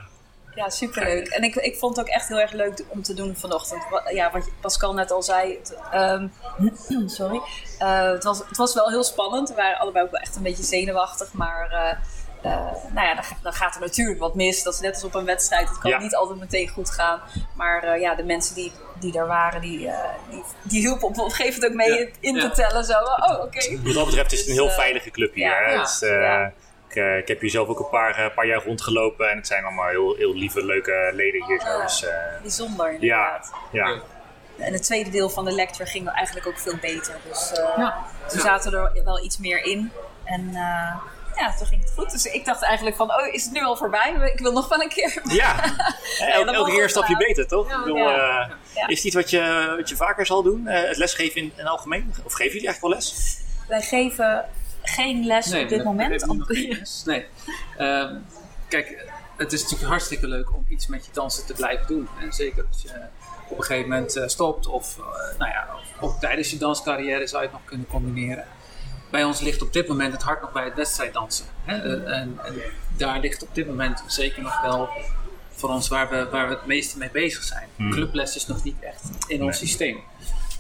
ja. 0.56 0.70
Superleuk. 0.70 1.28
En 1.28 1.44
ik, 1.44 1.56
ik 1.56 1.78
vond 1.78 1.96
het 1.98 2.06
ook 2.08 2.12
echt 2.14 2.28
heel 2.28 2.40
erg 2.40 2.52
leuk 2.52 2.84
om 2.88 3.02
te 3.04 3.14
doen 3.14 3.36
vanochtend. 3.36 3.84
Ja, 4.14 4.32
wat 4.32 4.50
Pascal 4.62 4.94
net 4.94 5.12
al 5.12 5.24
zei. 5.24 5.58
Het, 5.58 5.78
ehm, 5.92 6.28
sorry. 7.08 7.42
Eh, 7.80 8.02
het, 8.12 8.24
was, 8.24 8.38
het 8.48 8.58
was 8.58 8.74
wel 8.74 8.90
heel 8.90 9.04
spannend. 9.04 9.50
We 9.50 9.56
waren 9.56 9.80
allebei 9.80 10.06
ook 10.06 10.12
wel 10.12 10.22
echt 10.22 10.36
een 10.36 10.44
beetje 10.44 10.64
zenuwachtig. 10.64 11.34
Maar 11.34 11.70
eh, 11.72 12.52
eh, 12.52 12.72
nou 12.94 13.08
ja, 13.08 13.14
dan, 13.14 13.24
ga- 13.24 13.38
dan 13.42 13.54
gaat 13.54 13.76
er 13.76 13.82
natuurlijk 13.82 14.20
wat 14.20 14.36
mis. 14.36 14.64
Dat 14.64 14.74
is 14.74 14.80
net 14.80 14.94
als 14.94 15.04
op 15.04 15.16
een 15.16 15.26
wedstrijd. 15.26 15.70
Het 15.70 15.78
kan 15.80 15.92
Ja. 15.92 16.00
niet 16.00 16.16
altijd 16.16 16.40
meteen 16.40 16.68
goed 16.70 16.90
gaan. 16.90 17.22
Maar 17.56 18.00
ja, 18.00 18.16
de 18.16 18.24
mensen 18.24 18.56
die, 18.56 18.72
die 19.00 19.12
daar 19.12 19.28
waren, 19.28 19.62
die, 19.62 19.78
die, 20.30 20.44
die 20.64 20.80
hielpen 20.82 21.08
op 21.08 21.18
een 21.18 21.32
gegeven 21.32 21.62
moment 21.62 21.72
ook 21.82 21.88
mee 21.96 22.00
Ja. 22.06 22.12
in 22.20 22.34
te 22.34 22.42
Ja. 22.42 22.50
tellen. 22.50 22.84
Zo, 22.84 22.94
oh, 22.94 23.40
oké. 23.44 23.80
Wat 23.84 23.94
dat 23.94 24.06
betreft 24.06 24.32
is 24.32 24.40
het 24.40 24.48
een 24.48 24.54
heel 24.54 24.66
Dus, 24.66 24.74
veilige 24.76 25.12
club 25.12 25.34
hier. 25.34 25.66
hè. 25.66 25.72
ja, 25.74 26.52
Eh, 26.96 27.04
ja. 27.04 27.14
ik, 27.14 27.22
ik 27.22 27.28
heb 27.28 27.40
hier 27.42 27.50
zelf 27.50 27.68
ook 27.68 27.80
een 27.80 27.90
paar, 27.90 28.16
eh, 28.16 28.34
paar 28.36 28.46
jaar 28.48 28.64
rondgelopen 28.64 29.30
en 29.32 29.38
het 29.38 29.48
zijn 29.48 29.64
allemaal 29.64 29.88
heel, 29.88 30.16
heel 30.16 30.34
lieve, 30.36 30.66
leuke 30.66 31.10
leden 31.14 31.46
hier. 31.46 31.62
Zo. 31.62 31.68
Ja. 31.68 31.82
Dus, 31.84 32.04
eh, 32.06 32.14
Bijzonder 32.42 32.88
ja, 32.88 32.94
inderdaad. 33.00 33.52
ja. 33.72 34.00
En 34.58 34.74
het 34.74 34.84
tweede 34.84 35.10
deel 35.10 35.30
van 35.30 35.46
de 35.46 35.52
lecture 35.52 35.90
ging 35.90 36.10
eigenlijk 36.10 36.48
ook 36.48 36.60
veel 36.60 36.76
beter. 36.82 37.16
Dus 37.30 37.52
eh, 37.52 37.58
Ja. 37.78 38.06
toen 38.28 38.38
Ja. 38.38 38.44
zaten 38.44 38.74
er 38.74 39.02
wel 39.04 39.24
iets 39.24 39.38
meer 39.38 39.64
in. 39.64 39.92
En 40.24 40.48
eh, 40.48 40.96
ja, 41.36 41.54
toen 41.58 41.68
ging 41.68 41.82
het 41.82 41.94
goed. 41.98 42.12
Dus 42.12 42.26
ik 42.26 42.46
dacht 42.46 42.64
eigenlijk 42.64 42.96
van, 42.96 43.12
oh, 43.12 43.34
is 43.34 43.44
het 43.44 43.54
nu 43.54 43.64
al 43.64 43.76
voorbij? 43.76 44.32
Ik 44.34 44.40
wil 44.40 44.52
nog 44.52 44.68
wel 44.70 44.82
een 44.82 44.90
keer. 44.90 45.22
Ja, 45.24 45.56
Hè, 46.18 46.26
elke, 46.46 46.72
keer 46.72 46.84
een 46.84 46.90
stapje 46.90 47.18
beter, 47.18 47.48
toch? 47.48 47.70
Ja. 47.70 47.74
Ik 47.78 47.84
bedoel, 47.84 47.98
Ja. 47.98 48.42
eh, 48.42 48.50
Ja. 48.76 48.88
Is 48.88 48.96
het 48.98 49.06
iets 49.06 49.16
wat 49.16 49.30
je, 49.30 49.74
wat 49.78 49.90
je 49.90 49.96
vaker 49.96 50.26
zal 50.26 50.44
doen? 50.44 50.68
Eh, 50.68 50.88
het 50.88 50.98
lesgeven 50.98 51.36
in, 51.42 51.44
in 51.44 51.52
het 51.56 51.68
algemeen? 51.68 52.14
Of 52.24 52.34
geven 52.34 52.54
jullie 52.54 52.68
eigenlijk 52.68 52.82
wel 52.82 52.90
les? 52.90 53.38
Wij 53.68 53.82
geven 53.82 54.46
geen 54.84 55.26
les 55.26 55.54
op 55.54 55.70
dit 55.70 55.84
moment. 55.84 56.26
Nee. 57.06 57.26
Ehm, 57.78 58.16
kijk, 58.68 59.12
het 59.38 59.54
is 59.54 59.62
natuurlijk 59.62 59.90
hartstikke 59.90 60.28
leuk 60.28 60.54
om 60.54 60.66
iets 60.68 60.88
met 60.88 61.06
je 61.06 61.12
dansen 61.14 61.46
te 61.46 61.54
blijven 61.54 61.88
doen. 61.88 62.08
En 62.22 62.34
zeker 62.34 62.66
als 62.72 62.82
je 62.82 62.90
op 63.50 63.58
een 63.58 63.64
gegeven 63.64 63.90
moment 63.90 64.16
eh, 64.16 64.28
stopt 64.28 64.68
of, 64.68 64.98
eh, 64.98 65.40
nou 65.40 65.52
ja, 65.52 65.68
of 65.76 66.02
ook 66.02 66.20
tijdens 66.20 66.50
je 66.50 66.58
danscarrière 66.58 67.28
zou 67.28 67.42
je 67.42 67.48
het 67.48 67.58
nog 67.58 67.68
kunnen 67.68 67.88
combineren. 67.88 68.46
Bij 69.10 69.24
ons 69.24 69.42
ligt 69.42 69.62
op 69.62 69.74
dit 69.74 69.88
moment 69.88 70.14
het 70.14 70.22
hart 70.22 70.42
nog 70.42 70.52
bij 70.52 70.64
het 70.64 70.76
wedstrijddansen. 70.76 71.46
Hè? 71.64 71.76
Eh, 71.76 72.18
en, 72.18 72.40
en 72.44 72.56
daar 72.98 73.20
ligt 73.20 73.44
op 73.44 73.56
dit 73.56 73.68
moment 73.68 74.04
zeker 74.08 74.42
nog 74.42 74.62
wel 74.62 74.90
voor 75.52 75.70
ons 75.70 75.88
waar 75.88 76.10
we, 76.10 76.28
waar 76.32 76.48
we 76.48 76.54
het 76.54 76.66
meeste 76.66 76.98
mee 76.98 77.10
bezig 77.12 77.44
zijn. 77.44 77.68
Clubles 77.90 78.36
is 78.36 78.48
nog 78.48 78.64
niet 78.64 78.76
echt 78.80 79.10
in 79.28 79.44
ons 79.44 79.58
systeem. 79.58 80.00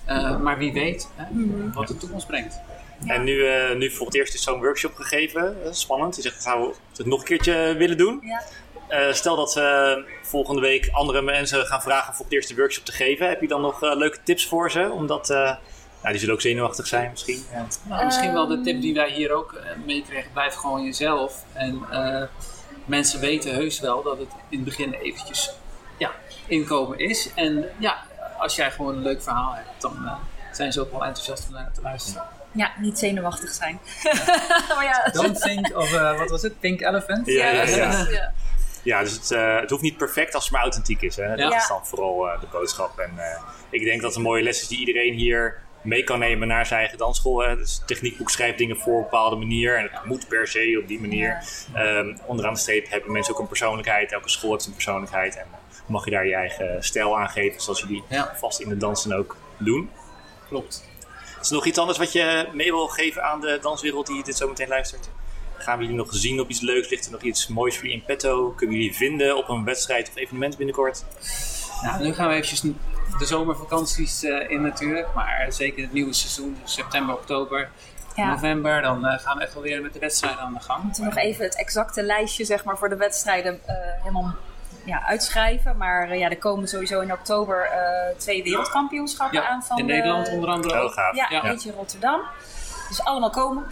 Eh, 0.05 0.39
maar 0.39 0.57
wie 0.57 0.73
weet 0.73 1.09
hè, 1.15 1.25
wat 1.73 1.87
de 1.87 1.97
toekomst 1.97 2.27
brengt. 2.27 2.59
En 3.07 3.23
nu, 3.23 3.47
eh, 3.47 3.75
nu 3.75 3.91
voor 3.91 4.05
het 4.05 4.15
eerst 4.15 4.33
is 4.33 4.43
zo'n 4.43 4.59
workshop 4.59 4.95
gegeven. 4.95 5.65
Eh, 5.65 5.71
spannend. 5.71 6.15
Je 6.15 6.21
zegt, 6.21 6.43
zouden 6.43 6.67
we 6.69 6.75
het 6.97 7.05
nog 7.05 7.19
een 7.19 7.25
keertje 7.25 7.75
willen 7.77 7.97
doen? 7.97 8.19
Ja. 8.21 8.43
Eh, 8.87 9.13
stel 9.13 9.35
dat 9.35 9.53
we 9.53 10.03
volgende 10.21 10.61
week 10.61 10.89
andere 10.91 11.21
mensen 11.21 11.65
gaan 11.65 11.81
vragen 11.81 12.13
voor 12.13 12.25
het 12.25 12.33
eerst 12.33 12.49
de 12.49 12.55
workshop 12.55 12.85
te 12.85 12.91
geven. 12.91 13.27
Heb 13.29 13.41
je 13.41 13.47
dan 13.47 13.61
nog 13.61 13.81
leuke 13.81 14.17
tips 14.23 14.47
voor 14.47 14.71
ze? 14.71 14.89
Omdat, 14.91 15.27
nou, 15.27 15.57
die 16.03 16.19
zullen 16.19 16.33
ook 16.33 16.41
zenuwachtig 16.41 16.87
zijn 16.87 17.11
misschien. 17.11 17.43
Ja. 17.51 17.65
Nou, 17.83 18.05
misschien 18.05 18.33
wel 18.33 18.47
de 18.47 18.61
tip 18.61 18.81
die 18.81 18.93
wij 18.93 19.11
hier 19.11 19.31
ook 19.31 19.61
meekregen. 19.85 20.31
Blijf 20.31 20.53
gewoon 20.53 20.83
jezelf. 20.83 21.43
En 21.53 21.81
eh, 21.91 22.23
mensen 22.85 23.19
weten 23.19 23.53
heus 23.53 23.79
wel 23.79 24.03
dat 24.03 24.17
het 24.17 24.29
in 24.49 24.57
het 24.57 24.65
begin 24.65 24.93
eventjes 24.93 25.51
ja, 25.97 26.11
inkomen 26.47 26.99
is. 26.99 27.29
En 27.35 27.69
ja, 27.79 28.03
als 28.37 28.55
jij 28.55 28.71
gewoon 28.71 28.95
een 28.95 29.01
leuk 29.01 29.23
verhaal 29.23 29.53
hebt, 29.53 29.81
dan 29.81 29.97
uh, 30.03 30.13
zijn 30.51 30.71
ze 30.71 30.81
ook 30.81 30.91
wel 30.91 31.05
enthousiast 31.05 31.47
om 31.47 31.53
naar 31.53 31.71
te 31.73 31.81
luisteren. 31.81 32.23
Ja, 32.53 32.73
niet 32.79 32.99
zenuwachtig 32.99 33.53
zijn. 33.53 33.79
maar 34.75 34.83
ja, 34.83 35.09
Don't 35.11 35.41
think 35.41 35.77
of, 35.77 35.93
uh, 35.93 36.17
wat 36.17 36.29
was 36.29 36.41
het, 36.41 36.59
Pink 36.59 36.81
Elephant? 36.81 37.27
Ja, 37.27 37.49
ja, 37.49 37.63
ja. 37.63 38.07
ja. 38.09 38.33
ja 38.83 38.99
dus 38.99 39.11
het, 39.11 39.31
uh, 39.31 39.59
het, 39.59 39.69
hoeft 39.69 39.81
niet 39.81 39.97
perfect 39.97 40.33
als 40.33 40.43
het 40.43 40.53
maar 40.53 40.61
authentiek 40.61 41.01
is. 41.01 41.15
Hè? 41.15 41.35
Dat 41.35 41.53
is 41.53 41.67
dan 41.67 41.85
vooral 41.85 42.27
uh, 42.27 42.39
de 42.39 42.47
boodschap. 42.51 42.99
En 42.99 43.11
ik 43.69 43.83
denk 43.83 44.01
dat 44.01 44.09
het 44.09 44.17
een 44.17 44.25
mooie 44.25 44.43
les 44.43 44.61
is 44.61 44.67
die 44.67 44.79
iedereen 44.79 45.13
hier 45.13 45.61
mee 45.83 46.03
kan 46.03 46.19
nemen 46.19 46.47
naar 46.47 46.65
zijn 46.65 46.79
eigen 46.79 46.97
dansschool. 46.97 47.39
Hè. 47.39 47.55
Dus 47.55 47.81
techniekboek 47.85 48.29
schrijft 48.29 48.57
dingen 48.57 48.77
voor 48.77 48.93
op 48.93 48.97
een 48.97 49.03
bepaalde 49.03 49.35
manier. 49.35 49.77
En 49.77 49.89
het 49.91 50.05
moet 50.05 50.27
per 50.27 50.47
se 50.47 50.79
op 50.81 50.87
die 50.87 50.99
manier. 50.99 51.43
Um, 51.75 52.17
onderaan 52.25 52.53
de 52.53 52.59
streep 52.59 52.89
hebben 52.89 53.11
mensen 53.11 53.33
ook 53.33 53.39
een 53.39 53.47
persoonlijkheid. 53.47 54.11
Elke 54.11 54.29
school 54.29 54.51
heeft 54.51 54.65
een 54.65 54.73
persoonlijkheid. 54.73 55.37
En 55.37 55.45
mag 55.85 56.05
je 56.05 56.11
daar 56.11 56.27
je 56.27 56.35
eigen 56.35 56.83
stijl 56.83 57.19
aan 57.19 57.29
geven. 57.29 57.61
Zoals 57.61 57.79
je 57.79 57.87
die 57.87 58.03
ja. 58.09 58.35
vast 58.35 58.59
in 58.59 58.69
de 58.69 58.77
dansen 58.77 59.13
ook 59.13 59.37
doen. 59.57 59.89
Klopt. 60.47 60.91
Is 61.43 61.49
er 61.49 61.55
nog 61.55 61.65
iets 61.65 61.77
anders 61.77 61.97
wat 61.97 62.11
je 62.11 62.49
mee 62.53 62.71
wil 62.71 62.87
geven 62.87 63.23
aan 63.23 63.41
de 63.41 63.59
danswereld 63.61 64.07
die 64.07 64.23
dit 64.23 64.37
zo 64.37 64.47
meteen 64.47 64.67
luistert? 64.67 65.09
Gaan 65.57 65.77
we 65.77 65.83
jullie 65.83 65.97
nog 65.97 66.15
zien 66.15 66.39
op 66.39 66.49
iets 66.49 66.61
leuks? 66.61 66.89
Ligt 66.89 67.05
er 67.05 67.11
nog 67.11 67.21
iets 67.21 67.47
moois 67.47 67.75
voor 67.75 67.83
jullie 67.83 67.99
in 67.99 68.05
petto? 68.05 68.49
Kunnen 68.49 68.75
jullie 68.75 68.95
vinden 68.95 69.37
op 69.37 69.49
een 69.49 69.63
wedstrijd 69.63 70.09
of 70.09 70.15
evenement 70.15 70.57
binnenkort? 70.57 71.05
Nou, 71.81 72.03
nu 72.03 72.13
gaan 72.13 72.27
we 72.27 72.33
eventjes 72.33 72.61
de 73.19 73.25
zomervakanties 73.25 74.23
uh, 74.23 74.49
in 74.49 74.61
natuurlijk. 74.61 75.13
Maar 75.13 75.45
zeker 75.49 75.83
het 75.83 75.93
nieuwe 75.93 76.13
seizoen, 76.13 76.57
dus 76.61 76.73
september, 76.73 77.15
oktober, 77.15 77.69
ja. 78.15 78.31
november. 78.31 78.81
Dan 78.81 79.05
uh, 79.05 79.19
gaan 79.19 79.37
we 79.37 79.43
echt 79.43 79.53
wel 79.53 79.63
weer 79.63 79.81
met 79.81 79.93
de 79.93 79.99
wedstrijden 79.99 80.41
aan 80.41 80.53
de 80.53 80.59
gang. 80.59 80.79
We 80.79 80.85
moeten 80.85 81.03
nog 81.03 81.15
even 81.15 81.43
het 81.45 81.55
exacte 81.55 82.03
lijstje 82.03 82.45
zeg 82.45 82.63
maar, 82.63 82.77
voor 82.77 82.89
de 82.89 82.97
wedstrijden 82.97 83.53
uh, 83.53 83.75
helemaal 83.99 84.35
ja, 84.83 85.05
uitschrijven. 85.05 85.77
Maar 85.77 86.11
uh, 86.11 86.19
ja, 86.19 86.29
er 86.29 86.37
komen 86.37 86.67
sowieso 86.67 86.99
in 86.99 87.11
oktober 87.11 87.69
uh, 87.71 88.17
twee 88.17 88.43
wereldkampioenschappen 88.43 89.41
ja, 89.41 89.47
aan. 89.47 89.63
Van 89.63 89.77
in 89.77 89.85
Nederland 89.85 90.29
onder 90.29 90.49
andere 90.49 90.79
ook. 90.79 90.93
Ja, 90.93 91.27
ja, 91.29 91.43
eentje 91.43 91.69
in 91.69 91.75
Rotterdam. 91.75 92.21
Dus 92.87 93.03
allemaal 93.03 93.29
komen. 93.29 93.65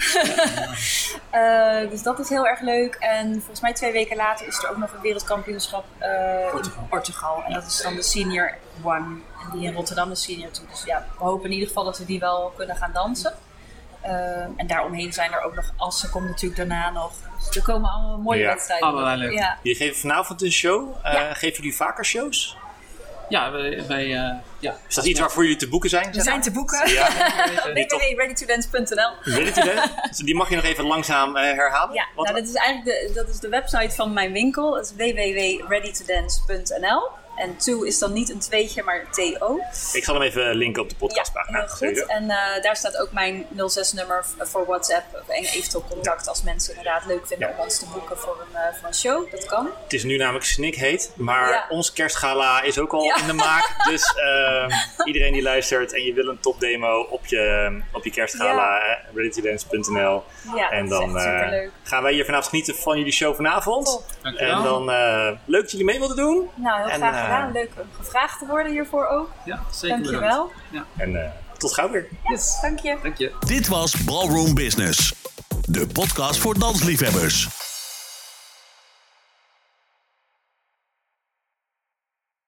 uh, 1.34 1.90
dus 1.92 2.04
dat 2.04 2.20
is 2.20 2.30
heel 2.30 2.48
erg 2.48 2.60
leuk. 2.60 2.96
En 2.96 3.34
volgens 3.34 3.62
mij 3.62 3.74
twee 3.74 3.92
weken 3.92 4.16
later 4.16 4.48
is 4.48 4.64
er 4.64 4.70
ook 4.70 4.78
nog 4.78 4.94
een 4.94 5.02
wereldkampioenschap 5.02 5.86
Portugal. 6.52 6.82
in 6.82 6.88
Portugal. 6.90 7.44
En 7.46 7.54
dat 7.54 7.66
is 7.66 7.82
dan 7.82 7.96
de 7.96 8.02
senior 8.02 8.58
one. 8.84 9.20
En 9.42 9.52
die 9.58 9.68
in 9.68 9.74
Rotterdam 9.74 10.12
is 10.12 10.24
senior 10.24 10.52
two. 10.52 10.64
Dus 10.70 10.84
ja, 10.84 11.06
we 11.18 11.24
hopen 11.24 11.46
in 11.46 11.52
ieder 11.52 11.68
geval 11.68 11.84
dat 11.84 11.98
we 11.98 12.06
die 12.06 12.20
wel 12.20 12.54
kunnen 12.56 12.76
gaan 12.76 12.92
dansen. 12.94 13.34
Uh, 14.06 14.12
en 14.56 14.68
daaromheen 14.68 15.14
zijn 15.14 15.32
er 15.32 15.42
ook 15.42 15.56
nog 15.56 15.74
Assen 15.78 16.10
komt 16.10 16.28
natuurlijk 16.28 16.56
daarna 16.56 16.90
nog. 16.90 17.12
Dus 17.38 17.56
er 17.56 17.62
komen 17.62 17.90
allemaal 17.90 18.18
mooie 18.18 18.40
ja. 18.40 18.48
wedstrijden. 18.48 18.88
Allemaal 18.88 19.18
leuk. 19.18 19.32
Ja. 19.32 19.58
Je 19.62 19.76
geeft 19.76 20.00
vanavond 20.00 20.42
een 20.42 20.52
show. 20.52 20.96
Uh, 21.06 21.14
ja. 21.14 21.34
Geven 21.34 21.56
jullie 21.56 21.76
vaker 21.76 22.06
shows? 22.06 22.58
Ja, 23.30 23.52
wij, 23.52 23.88
wij 23.88 24.06
uh, 24.06 24.34
ja. 24.60 24.76
Is 24.88 24.96
dat 24.96 25.06
iets 25.06 25.20
waarvoor 25.20 25.44
jullie 25.44 25.58
te 25.58 25.68
boeken 25.68 25.90
zijn? 25.90 26.12
We 26.12 26.22
zijn 26.22 26.42
te 26.42 26.52
boeken. 26.52 26.90
Ja. 26.90 27.10
www.readytodance.nl 27.74 29.12
Ready 29.22 29.52
to 29.52 29.64
Dance? 29.64 29.90
Dus 30.08 30.18
die 30.18 30.36
mag 30.36 30.50
je 30.50 30.56
nog 30.56 30.66
even 30.66 30.86
langzaam 30.86 31.36
uh, 31.36 31.42
herhalen? 31.42 31.96
Ja, 31.96 32.06
nou, 32.16 32.34
dat 32.34 32.48
is 32.48 32.54
eigenlijk 32.54 33.08
de, 33.08 33.12
dat 33.14 33.30
is 33.30 33.40
de 33.40 33.50
website 33.50 33.96
van 33.96 34.14
mijn 34.14 34.32
winkel. 34.32 34.72
Dat 34.72 34.86
is 34.86 34.92
www.readytodance.nl 34.92 37.10
En 37.42 37.58
to 37.58 37.82
is 37.82 38.00
dan 38.00 38.14
niet 38.14 38.30
een 38.30 38.40
tweetje, 38.40 38.84
maar 38.84 39.06
TO. 39.12 39.60
Ik 39.94 40.04
zal 40.04 40.14
hem 40.14 40.24
even 40.24 40.56
linken 40.56 40.82
op 40.82 40.90
de 40.90 40.96
podcastpagina. 40.96 41.58
Ja, 41.58 41.66
heel 41.80 41.94
goed. 41.94 42.06
En 42.06 42.24
uh, 42.24 42.62
daar 42.62 42.76
staat 42.76 42.98
ook 42.98 43.12
mijn 43.12 43.46
06-nummer 43.56 44.26
voor 44.40 44.66
WhatsApp. 44.66 45.24
En 45.28 45.44
eventueel 45.44 45.86
contact 45.90 46.28
als 46.28 46.44
mensen 46.44 46.76
inderdaad 46.76 47.06
leuk 47.06 47.28
vinden 47.28 47.48
ja. 47.48 47.54
om 47.58 47.64
ons 47.64 47.80
te 47.80 47.86
boeken 47.94 48.18
voor 48.18 48.38
een, 48.42 48.54
uh, 48.54 48.80
voor 48.80 48.88
een 48.88 48.94
show. 48.96 49.32
Dat 49.32 49.46
kan. 49.46 49.70
Het 49.84 49.94
is 49.94 50.04
nu 50.04 50.18
namelijk 50.18 50.46
snikheet. 50.46 51.12
Maar 51.16 51.50
Ja. 51.50 51.66
ons 51.70 51.94
kerstgala 51.94 52.62
is 52.62 52.80
ook 52.80 52.94
al 52.94 53.04
Ja. 53.04 53.16
in 53.18 53.28
de 53.28 53.34
maak. 53.34 53.70
Dus 53.92 54.14
uh, 54.18 54.78
iedereen 55.06 55.34
die 55.34 55.42
luistert 55.42 55.94
en 55.94 56.04
je 56.04 56.14
wil 56.14 56.28
een 56.28 56.40
topdemo 56.40 57.00
op 57.02 57.26
je, 57.26 57.82
op 57.92 58.04
je 58.04 58.12
kerstgala. 58.12 58.76
Ja. 58.76 59.00
readytodance.nl 59.16 60.24
Ja, 60.56 60.70
En 60.70 60.88
dat 60.90 61.02
is 61.02 61.08
dan 61.08 61.18
eh, 61.18 61.70
gaan 61.84 62.04
wij 62.04 62.14
hier 62.14 62.26
vanavond 62.26 62.50
genieten 62.50 62.76
van 62.76 62.98
jullie 62.98 63.12
show 63.14 63.36
vanavond. 63.36 63.86
Top. 63.86 64.04
Dankjewel. 64.22 64.56
En 64.58 64.64
dan 64.64 64.92
eh, 64.92 65.32
leuk 65.46 65.62
dat 65.62 65.72
jullie 65.72 65.86
mee 65.86 66.00
wilden 66.00 66.18
doen. 66.18 66.50
Nou, 66.56 66.82
heel 66.82 66.90
En, 66.90 66.98
graag 66.98 67.16
eh, 67.16 67.30
gedaan. 67.36 67.52
Leuk 67.52 67.72
om 67.78 67.88
gevraagd 67.98 68.40
te 68.40 68.46
worden 68.46 68.72
hiervoor 68.72 69.08
ook. 69.08 69.30
Ja, 69.46 69.60
zeker 69.72 69.98
Dankjewel. 69.98 70.52
bedankt. 70.72 70.88
Ja. 70.98 71.04
En 71.04 71.24
eh, 71.24 71.30
tot 71.58 71.74
gauw 71.74 71.90
weer. 71.92 72.08
Yes, 72.24 72.58
dank 72.62 72.80
je. 72.80 72.98
Dank 73.04 73.18
je. 73.18 73.32
Dit 73.46 73.68
was 73.68 74.04
Ballroom 74.04 74.54
Business, 74.56 75.14
de 75.66 75.88
podcast 75.88 76.40
voor 76.40 76.60
dansliefhebbers. 76.60 77.61